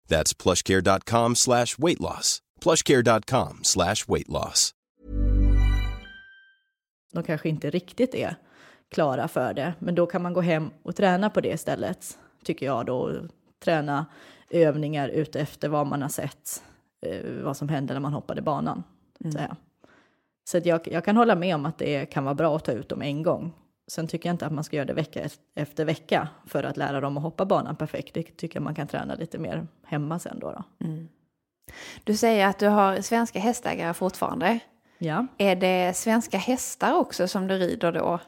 [0.11, 2.39] That's plushcare.com slash weight loss.
[2.61, 4.73] plushcare.com slash weight loss.
[7.13, 8.35] De kanske inte riktigt är
[8.89, 12.65] klara för det, men då kan man gå hem och träna på det istället, tycker
[12.65, 13.11] jag då.
[13.63, 14.05] Träna
[14.49, 16.63] övningar utefter vad man har sett,
[17.05, 18.83] eh, vad som händer när man hoppade banan.
[19.23, 19.55] Mm.
[20.43, 22.71] Så att jag, jag kan hålla med om att det kan vara bra att ta
[22.71, 23.53] ut dem en gång.
[23.87, 27.01] Sen tycker jag inte att man ska göra det vecka efter vecka för att lära
[27.01, 28.13] dem att hoppa banan perfekt.
[28.13, 30.51] Det tycker jag man kan träna lite mer hemma sen då.
[30.51, 30.85] då.
[30.85, 31.07] Mm.
[32.03, 34.59] Du säger att du har svenska hästägare fortfarande.
[34.97, 35.27] Ja.
[35.37, 38.19] Är det svenska hästar också som du rider då?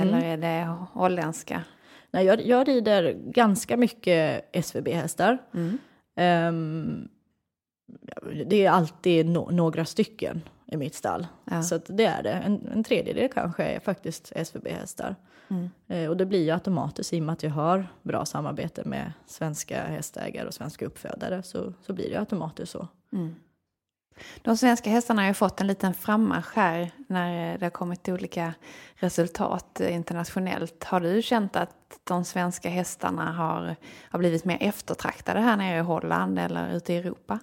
[0.00, 0.24] Eller mm.
[0.24, 1.64] är det holländska?
[2.10, 5.38] Nej, jag, jag rider ganska mycket SVB-hästar.
[5.54, 5.78] Mm.
[6.48, 7.08] Um,
[8.46, 10.42] det är alltid no några stycken
[10.72, 11.26] i mitt stall.
[11.44, 11.62] Ja.
[11.62, 12.32] Så det är det.
[12.32, 15.16] En, en tredjedel kanske är faktiskt SVB-hästar.
[15.48, 15.70] Mm.
[15.88, 19.12] Eh, och det blir ju automatiskt i och med att jag har bra samarbete med
[19.26, 22.88] svenska hästägare och svenska uppfödare så, så blir det automatiskt så.
[23.12, 23.34] Mm.
[24.42, 28.54] De svenska hästarna har ju fått en liten frammarsch här när det har kommit olika
[28.94, 30.84] resultat internationellt.
[30.84, 33.76] Har du känt att de svenska hästarna har,
[34.10, 37.38] har blivit mer eftertraktade här nere i Holland eller ute i Europa?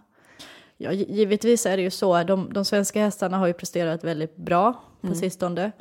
[0.81, 2.23] Ja, givetvis är det ju så.
[2.23, 5.19] De, de svenska hästarna har ju presterat väldigt bra på mm.
[5.19, 5.71] sistone.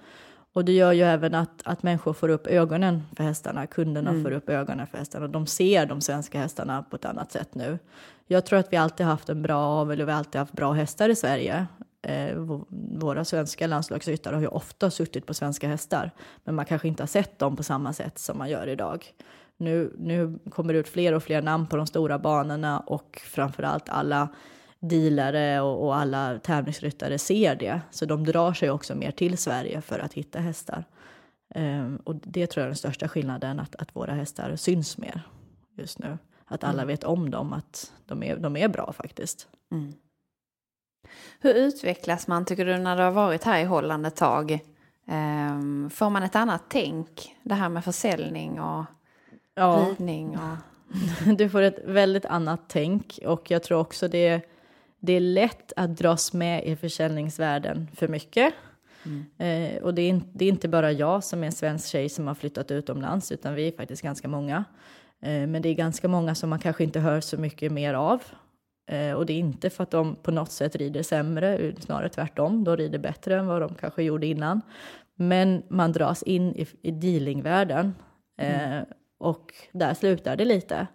[0.52, 4.24] Och det gör ju även att, att människor får upp ögonen för hästarna, kunderna Mm.
[4.24, 5.28] får upp ögonen för hästarna.
[5.28, 7.78] De ser de svenska hästarna på ett annat sätt nu.
[8.26, 11.08] Jag tror att vi alltid haft en bra avel och vi alltid haft bra hästar
[11.08, 11.66] i Sverige.
[12.02, 12.36] Eh,
[12.98, 16.10] våra svenska landslagsryttare har ju ofta suttit på svenska hästar,
[16.44, 19.06] men man kanske inte har sett dem på samma sätt som man gör idag.
[19.56, 23.88] Nu, nu kommer det ut fler och fler namn på de stora banorna och framförallt
[23.88, 24.28] alla
[24.80, 27.80] dealare och, och alla tävlingsryttare ser det.
[27.90, 30.84] Så de drar sig också mer till Sverige för att hitta hästar.
[31.54, 35.22] Ehm, och det tror jag är den största skillnaden, att, att våra hästar syns mer
[35.76, 36.18] just nu.
[36.44, 36.86] Att alla Mm.
[36.88, 39.48] vet om dem, att de är, de är bra faktiskt.
[39.72, 39.92] Mm.
[41.40, 44.58] Hur utvecklas man tycker du när du har varit här i Holland ett tag?
[45.06, 47.36] Ehm, får man ett annat tänk?
[47.42, 48.84] Det här med försäljning och
[49.54, 49.86] Ja.
[49.88, 50.56] ridning och...
[51.38, 54.40] Du får ett väldigt annat tänk och jag tror också det,
[55.00, 58.54] det är lätt att dras med i försäljningsvärlden för mycket.
[59.38, 62.26] Eh, och det är, det är inte bara jag som är en svensk tjej som
[62.26, 64.64] har flyttat utomlands utan vi är faktiskt ganska många.
[65.22, 68.22] Eh, men det är ganska många som man kanske inte hör så mycket mer av.
[68.90, 72.64] Eh, och det är inte för att de på något sätt rider sämre, snarare tvärtom.
[72.64, 74.60] De rider bättre än vad de kanske gjorde innan.
[75.14, 77.94] Men man dras in i, i dealingvärlden.
[78.40, 78.80] Eh,
[79.18, 80.86] och där slutar det lite.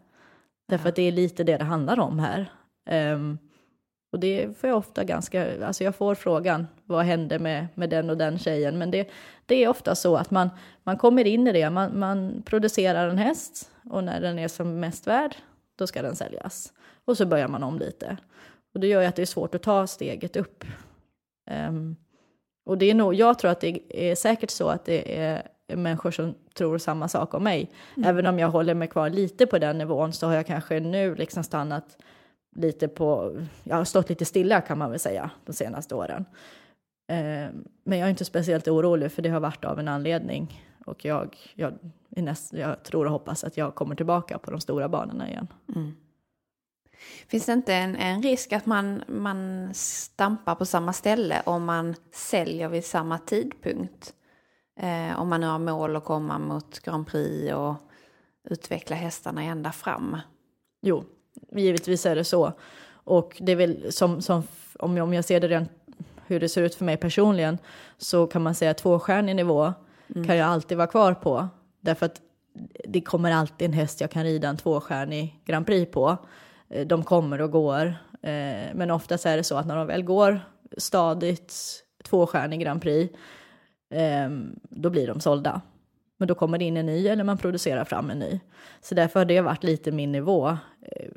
[0.68, 2.52] Därför att det är lite det det handlar om här.
[2.86, 3.38] Ehm,
[4.14, 8.10] och det får jag ofta ganska, alltså jag får frågan, vad hände med, med den
[8.10, 8.78] och den tjejen?
[8.78, 9.10] Men det,
[9.46, 10.50] det är ofta så att man,
[10.84, 14.80] man kommer in i det, man, man producerar en häst och när den är som
[14.80, 15.36] mest värd,
[15.76, 16.74] då ska den säljas.
[17.06, 18.18] Och så börjar man om lite.
[18.74, 20.64] Och det gör ju att det är svårt att ta steget upp.
[21.50, 21.96] Ehm,
[22.66, 26.12] och det är nog, jag tror att det är säkert så att det är människor
[26.12, 27.72] som tror samma sak om mig.
[27.98, 28.10] Mm.
[28.10, 31.16] Även om jag håller mig kvar lite på den nivån så har jag kanske nu
[31.16, 31.98] liksom stannat
[32.56, 36.26] lite på, jag har stått lite stilla kan man väl säga de senaste åren.
[37.08, 37.50] Eh,
[37.84, 40.62] men jag är inte speciellt orolig för det har varit av en anledning.
[40.86, 41.74] Och jag, jag,
[42.10, 45.48] näst, jag tror och hoppas att jag kommer tillbaka på de stora banorna igen.
[45.76, 45.92] Mm.
[47.28, 51.96] Finns det inte en, en risk att man, man stampar på samma ställe om man
[52.12, 54.14] säljer vid samma tidpunkt?
[54.80, 57.76] Eh, om man nu har mål att komma mot Grand Prix och
[58.50, 60.18] utveckla hästarna ända fram.
[60.82, 61.04] Jo,
[61.56, 62.54] givetvis är det så.
[62.94, 64.44] Och det är väl som, som
[64.80, 65.70] om, jag, om jag ser det rent
[66.26, 67.58] hur det ser ut för mig personligen
[67.98, 69.74] så kan man säga att tvåstjärnig nivå
[70.26, 71.48] kan jag alltid vara kvar på.
[71.82, 72.22] Därför att
[72.86, 76.18] det kommer alltid en häst jag kan rida en tvåstjärnig Grand Prix på.
[76.70, 77.86] Eh, De kommer och går.
[78.22, 80.40] Eh, Men oftast är det så att när de väl går
[80.78, 81.54] stadigt
[82.04, 83.16] tvåstjärnig Grand Prix
[83.90, 85.62] ehm, då blir de sålda.
[86.18, 88.40] Men då kommer det in en ny eller man producerar fram en ny.
[88.82, 90.58] Så därför har det varit lite min nivå.
[90.82, 91.12] eh,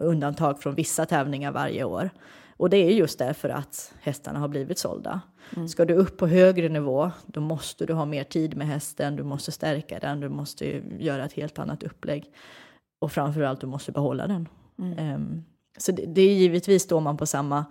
[0.00, 2.10] Undantag från vissa tävlingar varje år.
[2.56, 5.20] Och det är just därför att hästarna har blivit sålda.
[5.68, 9.22] Ska du upp på högre nivå, då måste du ha mer tid med hästen, du
[9.22, 12.32] måste stärka den, du måste göra ett helt annat upplägg.
[13.00, 14.48] Och framförallt, du måste behålla den.
[14.98, 15.44] Ehm,
[15.78, 17.64] så det, det är givetvis står man på samma,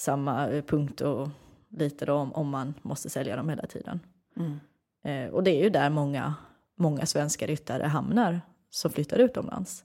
[0.00, 1.28] samma eh, punkt och
[1.70, 4.00] lite då om, om man måste sälja dem hela tiden.
[4.36, 4.60] Mm.
[5.02, 6.34] Eh, och det är ju där många,
[6.76, 9.84] många svenska ryttare hamnar som flyttar utomlands.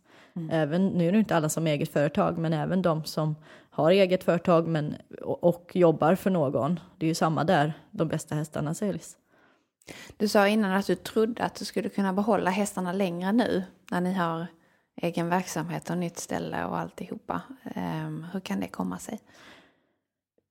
[0.51, 3.35] Även, nu är det inte alla som har eget företag, men även de som
[3.69, 6.79] har eget företag men, och, och jobbar för någon.
[6.97, 9.17] Det är ju samma där, de bästa hästarna säljs.
[10.17, 14.01] Du sa innan att du trodde att du skulle kunna behålla hästarna längre nu när
[14.01, 14.47] ni har
[15.01, 17.41] egen verksamhet och nytt ställe och alltihopa.
[17.75, 19.19] Um, hur kan det komma sig?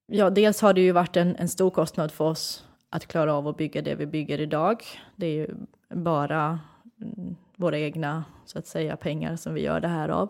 [0.06, 3.48] Ja, dels har det ju varit en, en stor kostnad för oss att klara av
[3.48, 4.82] att bygga det vi bygger idag.
[5.16, 5.54] Det är ju
[5.88, 6.60] bara
[7.02, 10.28] mm, våra egna, så att säga, pengar som vi gör det här av.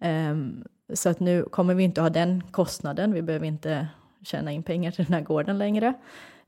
[0.00, 3.12] Ehm, så att nu kommer vi inte ha den kostnaden.
[3.12, 3.88] Vi behöver inte
[4.22, 5.94] tjäna in pengar till den här gården längre.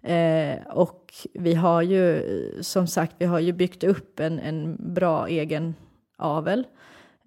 [0.02, 2.22] Eh, och vi har ju,
[2.60, 5.74] som sagt, vi har ju byggt upp en, en bra egen
[6.18, 6.66] avel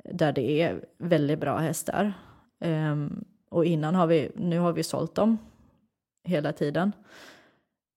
[0.04, 2.14] där det är väldigt bra hästar.
[2.60, 2.96] Eh,
[3.50, 5.38] och innan har vi, nu har vi sålt dem
[6.24, 6.92] hela tiden.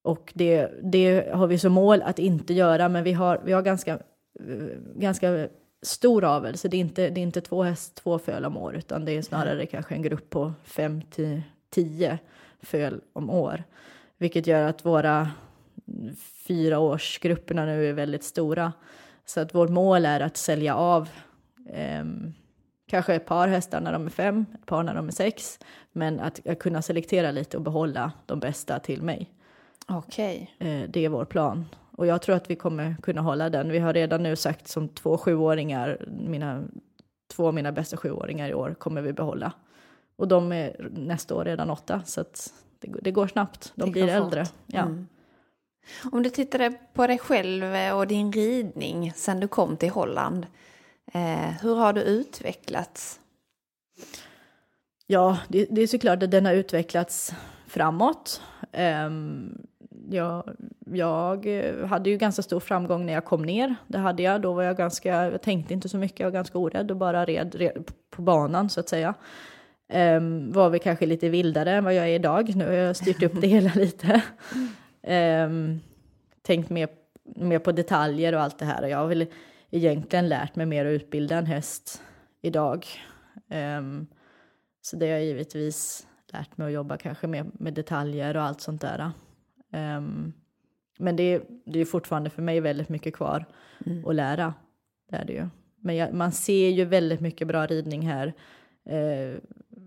[0.04, 3.62] Och det, det har vi som mål att inte göra, men vi har, vi har
[3.62, 3.92] ganska,
[4.40, 5.48] eh, ganska
[5.82, 8.76] stor avel, så det är inte, det är inte två häst, två föl om år,
[8.76, 12.18] utan det är snarare kanske en grupp på fem till tio
[12.62, 13.64] föl om år.
[14.18, 15.30] Vilket gör att våra
[16.46, 18.72] fyraårsgrupperna nu är väldigt stora.
[19.24, 21.08] Så att vårt mål är att sälja av
[21.70, 22.32] ehm,
[22.86, 25.58] kanske ett par hästar när de är fem, ett par när de är sex.
[25.92, 29.30] Men att, att kunna selektera lite och behålla de bästa till mig.
[29.88, 30.54] Okej.
[30.58, 31.66] Eh, det är vår plan.
[31.96, 33.72] Och jag tror att vi kommer kunna hålla den.
[33.72, 36.64] Vi har redan nu sagt som två sjuåringar, mina,
[37.34, 39.52] två av mina bästa sjuåringar i år kommer vi behålla.
[40.16, 43.72] Och de är nästa år redan åtta, så att det, det går snabbt.
[43.74, 44.44] De Det blir äldre.
[44.44, 44.54] fort.
[44.66, 44.82] Ja.
[44.82, 45.06] Mm.
[46.12, 50.46] Om du tittade på dig själv och din ridning sen du kom till Holland,
[51.12, 53.20] eh, hur har du utvecklats?
[55.06, 57.34] Ja, det, det är såklart att den har utvecklats
[57.66, 58.40] framåt.
[59.06, 59.66] Um,
[60.10, 61.46] jag, jag
[61.88, 63.74] hade ju ganska stor framgång när jag kom ner.
[63.86, 64.40] Det hade jag.
[64.40, 67.24] Då var jag ganska, jag tänkte inte så mycket, jag var ganska orädd och bara
[67.24, 69.14] red, red på banan så att säga.
[69.92, 72.56] Um, var vi kanske lite vildare än vad jag är idag.
[72.56, 74.22] Nu har jag styrt upp det hela lite.
[75.46, 75.80] Um,
[76.42, 76.88] tänkt mer,
[77.36, 78.82] mer på detaljer och allt det här.
[78.82, 79.26] Och jag har väl
[79.70, 82.02] egentligen lärt mig mer att utbilda en häst
[82.42, 82.86] idag.
[83.78, 84.06] Um,
[84.82, 88.60] så det har jag givetvis lärt mig att jobba kanske mer med detaljer och allt
[88.60, 89.10] sånt där.
[89.74, 90.32] Um,
[90.98, 93.44] men det, det är fortfarande för mig väldigt mycket kvar
[93.86, 94.06] mm.
[94.06, 94.54] att lära.
[95.10, 95.46] Det är det ju.
[95.80, 98.26] Men jag, man ser ju väldigt mycket bra ridning här.
[98.90, 99.38] Uh,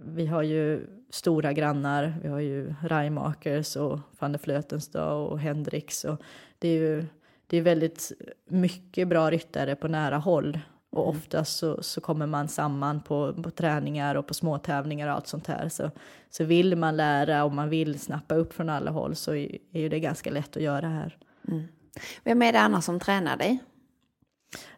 [0.05, 2.15] vi har ju stora grannar.
[2.21, 6.05] Vi har ju Reimakers och van der Flötenstad och Hendrix.
[6.05, 6.21] Och
[6.59, 7.05] det är ju
[7.47, 8.11] det är väldigt
[8.45, 10.59] mycket bra ryttare på nära håll.
[10.97, 11.17] Och mm.
[11.17, 15.47] oftast så, så kommer man samman på, på träningar och på småtävlingar och allt sånt
[15.47, 15.69] här.
[15.69, 15.91] Så,
[16.29, 19.89] så vill man lära och man vill snappa upp från alla håll så är, ju
[19.89, 21.17] det ganska lätt att göra här.
[21.47, 21.63] Mm.
[22.23, 23.59] Vem är det annars som tränar dig?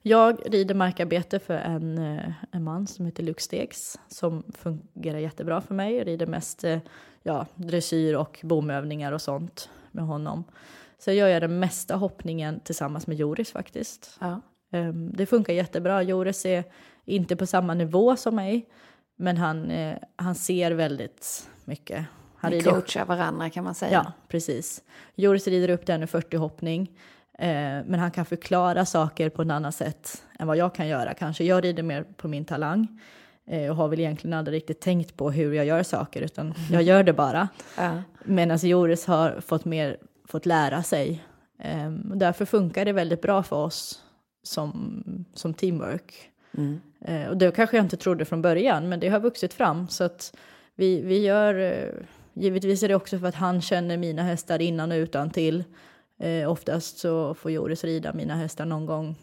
[0.02, 5.62] Jag rider markarbete för en, eh, en man som heter Luke Stegs som fungerar jättebra
[5.62, 5.96] för mig.
[5.96, 6.80] Jag rider mest eh,
[7.24, 10.44] ja, dressyr och bomövningar och sånt med honom.
[11.00, 14.18] Så gör jag den mesta hoppningen tillsammans med Joris faktiskt.
[14.20, 14.42] Ja.
[14.72, 16.04] Um, det funkar jättebra.
[16.04, 16.64] Joris är
[17.06, 18.66] inte på samma nivå som mig,
[19.16, 22.06] men han, eh, han ser väldigt mycket.
[22.36, 23.92] Han Ni coachar varandra kan man säga.
[23.92, 24.84] Ja, precis.
[25.16, 26.92] Joris rider upp den i 40 hoppning,
[27.40, 27.50] eh,
[27.86, 31.14] men han kan förklara saker på ett annat sätt än vad jag kan göra.
[31.14, 32.88] Kanske jag rider mer på min talang
[33.48, 36.84] eh, och har väl egentligen aldrig riktigt tänkt på hur jag gör saker, utan jag
[36.84, 37.48] gör det bara.
[37.78, 38.02] Ja.
[38.24, 41.24] Medan Joris har fått mer fått lära sig.
[42.12, 44.04] Och därför funkar det väldigt bra för oss
[44.50, 46.32] som, som teamwork.
[46.58, 46.82] Mm.
[47.10, 49.88] Uh, och det kanske jag inte trodde från början, men det har vuxit fram.
[49.88, 50.38] Så att
[50.76, 51.94] vi, vi gör, uh,
[52.34, 55.64] givetvis är det också för att han känner mina hästar innan och utan till.
[56.24, 59.16] Uh, oftast så får Joris rida mina hästar någon gång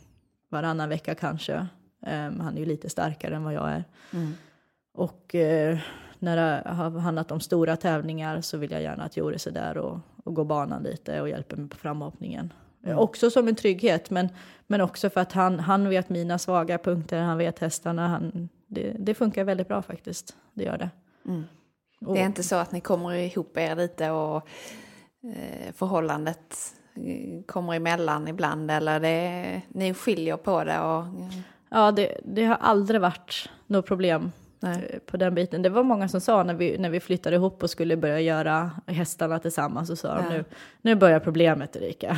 [0.48, 1.66] varannan vecka kanske.
[2.00, 3.84] Um, han är ju lite starkare än vad jag är.
[4.12, 4.34] Mm.
[4.94, 5.78] Och uh,
[6.18, 9.78] när det har handlat om stora tävlingar så vill jag gärna att Joris är där
[9.78, 12.52] och, och går banan lite och hjälper mig på framhoppningen.
[12.86, 12.98] Mm.
[12.98, 14.28] Också som en trygghet, men,
[14.66, 18.08] men också för att han, han vet mina svaga punkter, han vet hästarna.
[18.08, 20.90] Han, det, det funkar väldigt bra faktiskt, det gör det.
[21.24, 21.44] Mm.
[22.00, 24.36] Det är inte så att ni kommer ihop er lite och
[25.22, 26.56] eh, förhållandet
[26.94, 30.80] eh, kommer emellan ibland eller det, ni skiljer på det?
[30.80, 31.04] Och,
[31.68, 34.90] Ja, det, det har aldrig varit något problem Nej.
[34.90, 35.62] Eh, på den biten.
[35.62, 38.70] Det var många som sa när vi, när vi flyttade ihop och skulle börja göra
[38.86, 40.22] hästarna tillsammans så sa ja.
[40.22, 40.44] de nu,
[40.82, 42.16] nu börjar problemet Erika.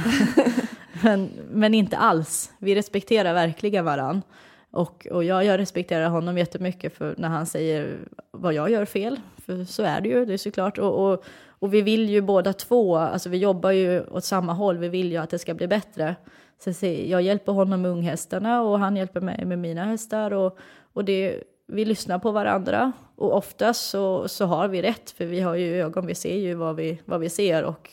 [1.03, 2.53] men, men inte alls.
[2.59, 4.23] Vi respekterar verkligen varann.
[4.71, 7.99] Och, och jag, jag respekterar honom jättemycket för när han säger
[8.31, 9.21] vad jag gör fel.
[9.47, 10.79] För så är det ju, det är såklart.
[10.79, 14.79] Och, och, och vi vill ju båda två, alltså vi jobbar ju åt samma håll,
[14.79, 16.17] vi vill ju att det ska bli bättre.
[16.59, 20.33] Så jag hjälper honom med unghästarna och han hjälper mig med mina hästar.
[20.33, 20.59] Och,
[20.93, 25.41] och det vi lyssnar på varandra och oftast så, så har vi rätt för vi
[25.41, 27.91] har ju ögon, vi ser ju vad vi, vad vi ser och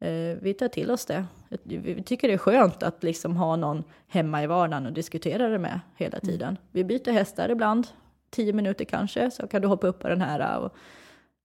[0.00, 1.24] eh, vi tar till oss det.
[1.62, 5.58] Vi tycker det är skönt att liksom ha någon hemma i vardagen och diskutera det
[5.58, 6.32] med hela mm.
[6.32, 6.48] tiden.
[6.48, 6.62] Mm.
[6.70, 7.86] Vi byter hästar ibland,
[8.30, 10.58] tio minuter kanske, så kan du hoppa upp på den här.
[10.58, 10.74] Och,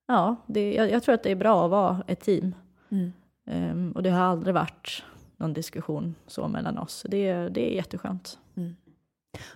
[0.08, 2.56] ja, det, jag, jag, tror att det är bra att vara ett team.
[2.89, 3.13] Mm.
[3.45, 5.04] Um, och det har aldrig varit
[5.38, 7.06] någon diskussion så mellan oss.
[7.10, 8.39] Det, det är jätteskönt.
[8.56, 8.75] Mm.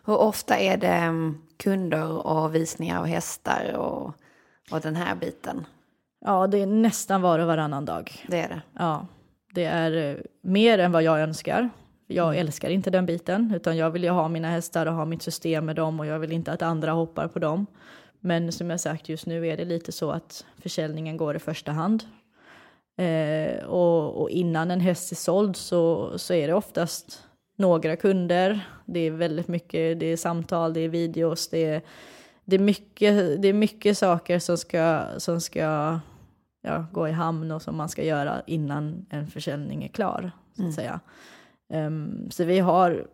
[0.06, 4.14] Hur ofta är det mm, kunder och visningar av hästar och,
[4.72, 5.66] och den här biten?
[6.26, 8.26] Ja, det är nästan var och varannan dag.
[8.28, 8.62] Det är det?
[8.74, 9.08] Ja,
[9.54, 11.70] det är eh, mer än vad jag önskar.
[12.08, 12.40] Jag mm.
[12.40, 15.66] älskar inte den biten, utan jag vill ju ha mina hästar och ha mitt system
[15.66, 17.66] med dem och jag vill inte att andra hoppar på dem.
[18.20, 21.72] Men som jag sagt, just nu är det lite så att försäljningen går i första
[21.72, 22.04] hand.
[22.98, 27.24] Eh, och, och, innan en häst är såld så, så är det oftast
[27.60, 28.60] några kunder.
[28.86, 31.82] Det är väldigt mycket, det är samtal, det är videos, det är,
[32.46, 36.00] det är, mycket, det är mycket saker som ska, som ska
[36.62, 40.32] ja, gå i hamn och som man ska göra innan en försäljning är klar.
[40.56, 40.72] Så, att mm.
[40.72, 41.00] säga.
[41.74, 43.08] Um, så vi har,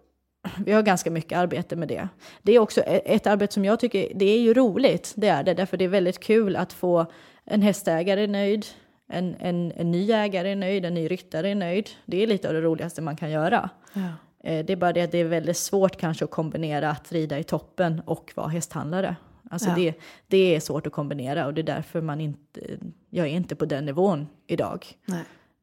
[0.66, 2.08] vi har ganska mycket arbete med det.
[2.42, 5.44] Det är också e-, ett arbete som jag tycker, det är ju roligt, det är
[5.44, 7.06] det, därför det är väldigt kul att få
[7.44, 8.66] en hästägare nöjd,
[9.08, 11.90] en, en, en ny ägare är nöjd, en ny ryttare är nöjd.
[12.06, 13.70] Det är lite av det roligaste man kan göra.
[13.94, 14.10] Ja.
[14.46, 17.40] Eh, det är bara det att det är väldigt svårt kanske att kombinera att rida
[17.40, 19.16] i toppen och vara hästhandlare.
[19.50, 19.76] Alltså ja.
[19.76, 19.94] det,
[20.28, 22.62] det är svårt att kombinera och det är därför man inte,
[23.10, 24.86] jag är inte på den nivån idag.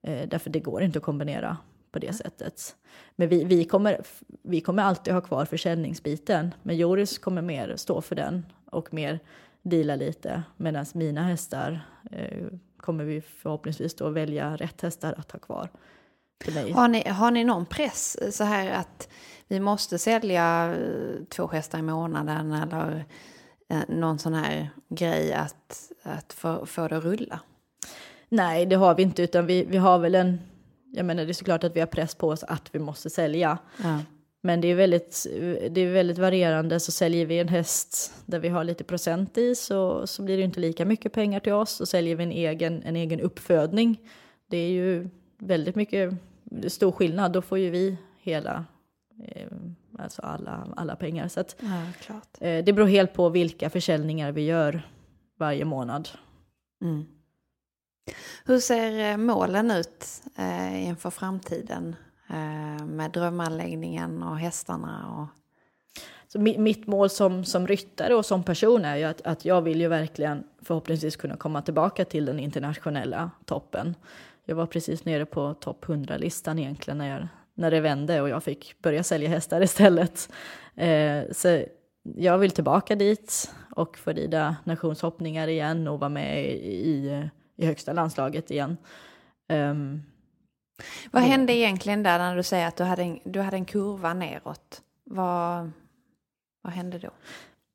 [0.03, 1.57] Eh, därför det går inte att kombinera
[1.93, 2.77] på det sättet.
[3.17, 4.01] Men vi, vi, kommer,
[4.43, 9.19] vi kommer alltid ha kvar försäljningsbiten, men Joris kommer mer stå för den och mer
[9.63, 11.81] deala lite, medan mina hästar
[12.11, 15.69] eh, kommer vi förhoppningsvis då välja rätt hästar att ha kvar.
[16.45, 16.73] Till mig.
[16.73, 19.09] Har, ni, har ni någon press så här att
[19.49, 23.05] vi måste sälja eh, två hästar i månaden eller
[23.69, 27.41] eh, någon sån här grej att, att få, få det att rulla?
[28.29, 30.41] Nej, det har vi inte, utan vi, vi har väl en...
[30.93, 33.59] Jag menar, det är såklart att vi har press på oss att vi måste sälja.
[33.83, 33.99] Ja.
[34.41, 35.27] Men det är, väldigt,
[35.71, 36.81] det är väldigt varierande.
[36.81, 40.43] Så säljer vi en häst där vi har lite procent i så, så blir det
[40.43, 41.81] inte lika mycket pengar till oss.
[41.81, 44.01] Och säljer vi en egen, en egen uppfödning,
[44.47, 46.15] det är ju väldigt mycket
[46.69, 47.33] stor skillnad.
[47.33, 48.65] Då får ju vi hela,
[49.25, 49.47] eh,
[49.99, 51.29] alltså alla, alla pengar.
[51.29, 51.57] Så att,
[52.09, 52.15] Ja,
[52.47, 54.89] eh, det beror helt på vilka försäljningar vi gör
[55.39, 56.09] varje månad.
[56.83, 57.05] Mm.
[58.45, 61.97] Hur ser eh, målen ut eh, inför framtiden
[62.29, 65.17] eh, med drömanläggningen och hästarna?
[65.17, 65.27] Och...
[66.29, 69.63] Så mi- mitt mål som, som ryttare och som person är ju att, att jag
[69.63, 73.95] vill ju verkligen förhoppningsvis kunna komma tillbaka till den internationella toppen.
[74.47, 78.43] Jag var precis nere på topp 100-listan egentligen när, jag, när det vände och jag
[78.43, 80.33] fick börja sälja hästar istället.
[80.75, 81.65] Eh, så
[82.03, 87.93] jag vill tillbaka dit och få rida nationshoppningar igen och vara med i, i, högsta
[87.93, 88.77] landslaget igen.
[89.49, 90.03] Ehm,
[91.11, 94.15] Vad hände egentligen där när du säger att du hade en, du hade en kurva
[94.15, 94.83] neråt?
[95.05, 95.71] Vad,
[96.63, 97.11] vad hände då?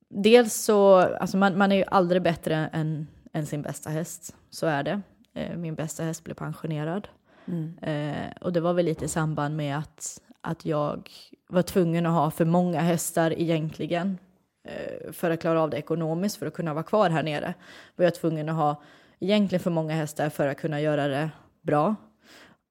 [0.10, 4.68] Dels så, alltså man, man är ju aldrig bättre än, än sin bästa häst, så
[4.68, 5.02] är det.
[5.38, 7.08] Eh, min bästa häst blev pensionerad.
[7.46, 7.78] Mm.
[7.82, 11.12] Eh, och det var väl lite i samband med att, att jag
[11.48, 14.18] var tvungen att ha för många hästar egentligen.
[14.64, 17.54] Eh, för att klara av det ekonomiskt, för att kunna vara kvar här nere.
[17.96, 18.82] Var jag tvungen att ha
[19.20, 21.30] egentligen för många hästar för att kunna göra det
[21.62, 21.96] bra.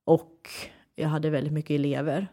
[0.05, 0.49] Och
[0.95, 2.27] jag hade väldigt mycket elever.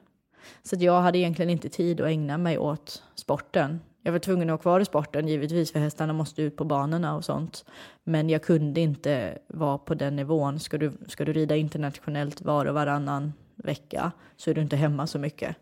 [0.64, 3.80] Så jag hade egentligen inte tid att ägna mig åt sporten.
[4.06, 7.16] Jag var tvungen att ha kvar i sporten givetvis för hästarna måste ut på banorna
[7.16, 7.66] och sånt.
[8.04, 10.60] Men jag kunde inte vara på den nivån.
[10.60, 15.08] Ska du, ska du rida internationellt var och varannan vecka så är du inte hemma
[15.08, 15.56] så mycket.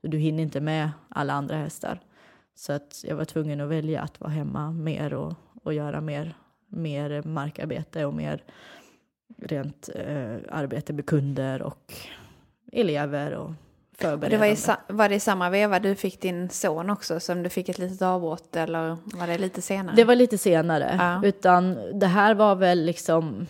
[0.00, 2.00] Du hinner inte med alla andra hästar.
[2.54, 6.34] Så att jag var tvungen att välja att vara hemma mer och, och göra mer,
[6.68, 8.42] mer markarbete och mer
[9.38, 11.94] rent eh, arbete med kunder och
[12.72, 13.52] elever och
[13.98, 14.28] förberedande.
[14.28, 17.42] det var, i, sa- var det i samma veva du fick din son också som
[17.42, 19.96] du fick ett litet avbrott eller var det lite senare?
[19.96, 20.96] Det var lite senare.
[20.98, 21.28] Ja.
[21.28, 23.46] Utan det här var väl liksom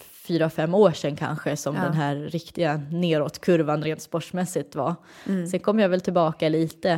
[0.00, 1.82] fyra, fem år sedan kanske som Ja.
[1.82, 4.94] den här riktiga neråtkurvan rent sportsmässigt var.
[5.26, 5.46] Mm.
[5.46, 6.90] Sen kom jag väl tillbaka lite.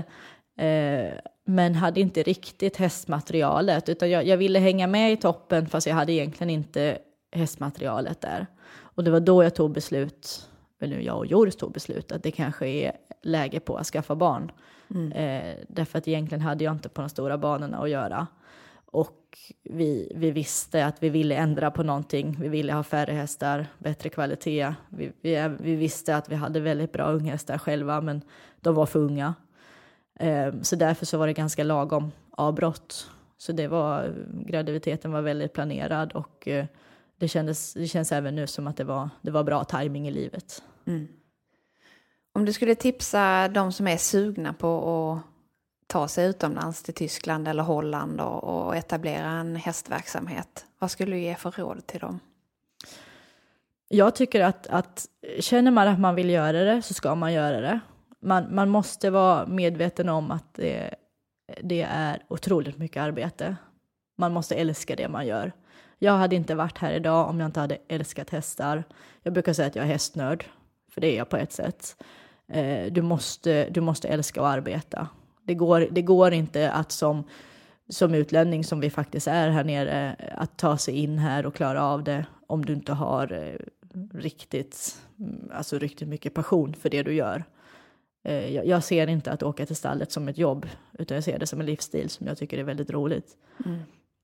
[0.59, 1.11] Eh,
[1.45, 3.89] men hade inte riktigt hästmaterialet.
[3.89, 6.99] Utan jag, jag ville hänga med i toppen fast jag hade egentligen inte
[7.33, 8.47] hästmaterialet där.
[8.81, 10.49] Och det var då jag tog beslut,
[10.81, 14.53] eller jag och Joris tog beslut, att det kanske är läge på att skaffa barn.
[14.91, 15.12] Mm.
[15.12, 18.26] Eh, därför att egentligen hade jag inte på de stora banorna att göra.
[18.93, 22.37] Och vi, vi visste att vi ville ändra på någonting.
[22.41, 24.74] Vi ville ha färre hästar, bättre kvalitet.
[24.89, 28.22] Vi, vi, vi visste att vi hade väldigt bra unghästar själva, men
[28.61, 29.35] de var för unga.
[30.14, 33.11] Eh, så därför så var det ganska lagom avbrott.
[33.39, 34.14] Så det var,
[34.47, 36.66] graviditeten var väldigt planerad och eh,
[37.21, 40.11] det, kändes, det känns även nu som att det var, det var bra timing i
[40.11, 40.62] livet.
[40.87, 41.09] Mm.
[42.33, 45.23] Om du skulle tipsa de som är sugna på att
[45.87, 51.21] ta sig utomlands till Tyskland eller Holland och, och etablera en hästverksamhet, vad skulle du
[51.21, 52.21] ge för råd till dem?
[53.89, 55.07] Jag tycker att, att
[55.39, 57.81] känner man att man vill göra det så ska man göra det.
[58.21, 60.95] Man, man måste vara medveten om att det,
[61.62, 63.57] det är otroligt mycket arbete.
[64.18, 65.53] Man måste älska det man gör.
[66.03, 68.85] Jag hade inte varit här idag om jag inte hade älskat hästar.
[69.23, 70.45] Jag brukar säga att jag är hästnörd,
[70.91, 72.03] för det är jag på ett sätt.
[72.49, 75.09] Eh, du, måste, du måste älska att arbeta.
[75.43, 77.25] Det går, det går inte att som,
[77.89, 81.83] som utlänning, som vi faktiskt är här nere, att ta sig in här och klara
[81.83, 83.67] av det om du inte har eh,
[84.15, 87.45] riktigt, mm, alltså riktigt mycket passion för det du gör.
[88.25, 91.39] Eh, jag, jag ser inte att åka till stallet som ett jobb, utan jag ser
[91.39, 93.37] det som en livsstil som jag tycker är väldigt roligt.
[93.65, 93.79] Mm.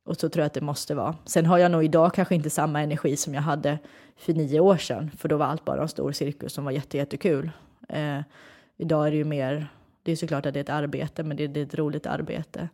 [0.07, 1.17] Och så tror jag att det måste vara.
[1.25, 3.79] Sen har jag nog idag kanske inte samma energi som jag hade
[4.17, 7.51] för nio år sedan, för då var allt bara en stor cirkus som var jättejättekul.
[7.89, 8.21] Eh,
[8.77, 9.69] idag är det ju mer,
[10.03, 12.69] det är såklart att det är ett arbete, men det, det är ett roligt arbete.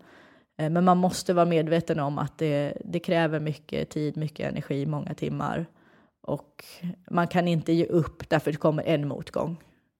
[0.58, 4.86] Eh, men man måste vara medveten om att det, det kräver mycket tid, mycket energi,
[4.86, 5.66] många timmar.
[6.22, 6.64] Och
[7.10, 9.56] man kan inte ge upp därför det kommer en motgång.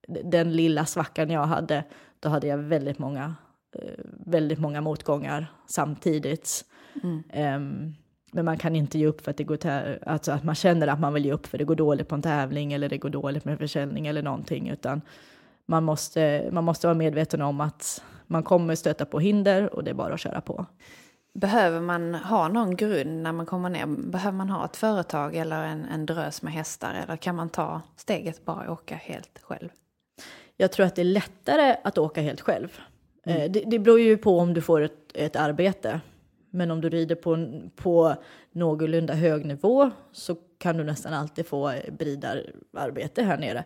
[0.07, 1.83] Den lilla svackan jag hade,
[2.19, 3.35] då hade jag väldigt många,
[3.75, 6.65] eh, väldigt många motgångar samtidigt.
[7.03, 7.23] Mm.
[7.29, 7.93] Ehm,
[8.31, 9.57] men man kan inte ge upp för att det går
[10.05, 12.21] alltså att man känner att man vill ge upp för det går dåligt på en
[12.21, 15.01] tävling eller det går dåligt med försäljning eller någonting, utan
[15.65, 19.89] man måste, man måste vara medveten om att man kommer stöta på hinder och det
[19.89, 20.65] är bara att köra på.
[21.33, 23.85] Behöver man ha någon grund när man kommer ner?
[23.85, 26.93] Behöver man ha ett företag eller en, en drös med hästar?
[27.03, 29.69] Eller kan man ta steget bara åka helt själv?
[30.57, 32.79] Jag tror att det är lättare att åka helt själv.
[33.25, 33.51] Mm.
[33.51, 36.01] Det, det beror ju på om du får ett, ett arbete.
[36.55, 38.15] Men om du rider på, på
[38.51, 43.63] någorlunda hög nivå så kan du nästan alltid få bridararbete här nere.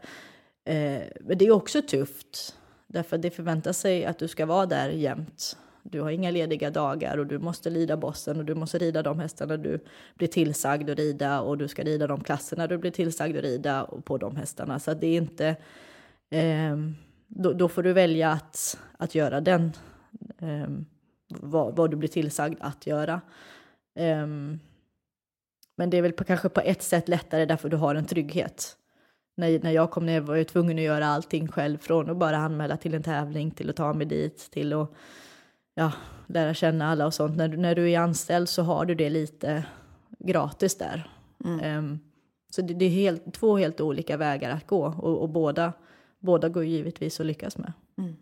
[0.66, 2.56] Eh, men det är också tufft,
[2.88, 5.58] därför att det förväntar sig att du ska vara där jämt.
[5.84, 9.20] Du har inga lediga dagar och du måste lida bossen och du måste rida de
[9.20, 9.80] hästarna du
[10.16, 13.90] blir tillsagd att rida och du ska rida de klasserna du blir tillsagd att rida
[14.04, 14.80] på de hästarna.
[14.80, 15.56] Så det är inte...
[16.30, 16.78] Eh,
[17.28, 19.72] då, då, får du välja att, att göra den,
[20.40, 20.68] eh,
[21.28, 23.22] vad, vad, du blir tillsagd att göra.
[23.96, 24.28] Eh,
[25.76, 28.78] men det är väl på, kanske på ett sätt lättare därför du har en trygghet
[29.38, 31.78] när, när jag kom ner var jag tvungen att göra allting själv.
[31.78, 34.92] Från att bara anmäla till en tävling till att ta mig dit till att
[35.76, 35.92] ja,
[36.28, 37.38] lära känna alla och sånt.
[37.38, 39.66] När, när du är anställd så har du det lite
[40.20, 41.10] gratis där.
[41.46, 41.78] Mm.
[41.78, 42.00] Um,
[42.50, 45.74] så det, det, är helt, två helt olika vägar att gå och, och båda,
[46.20, 47.74] båda går givetvis att lyckas med.
[47.98, 48.16] Mm.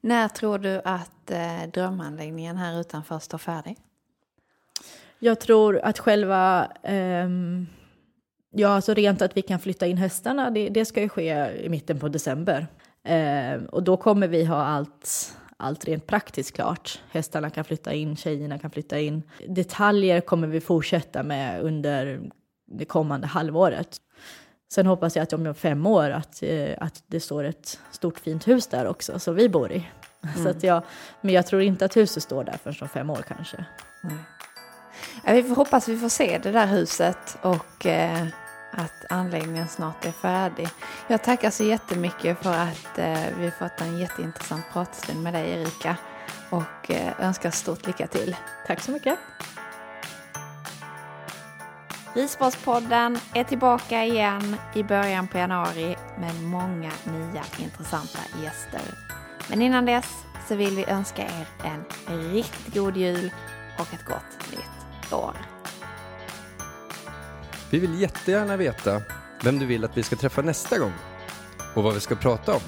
[0.00, 3.76] När tror du att eh, drömanläggningen här utanför står färdig?
[5.18, 7.28] Jag tror att själva Eh,
[8.52, 11.68] Ja, alltså rent att vi kan flytta in hästarna, det, det ska ju ske i
[11.68, 12.66] mitten på december.
[13.04, 17.02] Eh, och då kommer vi ha allt, allt rent praktiskt klart.
[17.10, 19.22] Hästarna kan flytta in, tjejerna kan flytta in.
[19.48, 22.20] Detaljer kommer vi fortsätta med under
[22.66, 23.96] det kommande halvåret.
[24.72, 28.48] Sen hoppas jag att om fem år att, eh, att det står ett stort fint
[28.48, 29.88] hus där också, som vi bor i.
[30.24, 30.36] Mm.
[30.44, 30.82] Så att jag,
[31.20, 33.64] men jag tror inte att huset står där förrän om fem år kanske.
[34.04, 34.18] Mm.
[35.24, 38.26] Vi får hoppas vi får se det där huset och eh,
[38.72, 40.68] att anläggningen snart är färdig.
[41.08, 45.96] Jag tackar så jättemycket för att eh, vi fått en jätteintressant pratstund med dig Erika
[46.50, 48.36] och eh, önskar stort lycka till.
[48.66, 49.18] Tack så mycket.
[52.14, 58.80] Ridsportspodden är tillbaka igen i början på januari med många nya intressanta gäster.
[59.48, 61.84] Men innan dess så vill vi önska er en
[62.32, 63.30] riktigt god jul
[63.78, 65.34] och ett gott nytt år.
[67.70, 69.02] Vi vill jättegärna veta
[69.42, 70.92] vem du vill att vi ska träffa nästa gång
[71.74, 72.62] och vad vi ska prata om.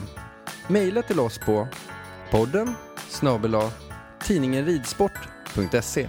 [0.68, 1.68] Maila till oss på
[2.30, 2.74] podden
[3.08, 3.70] snabela
[4.20, 6.08] tidningenridsport.se